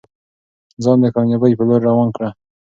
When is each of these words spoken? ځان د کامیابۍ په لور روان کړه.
ځان 0.83 0.97
د 1.03 1.05
کامیابۍ 1.15 1.53
په 1.57 1.63
لور 1.67 1.81
روان 1.89 2.09
کړه. 2.15 2.29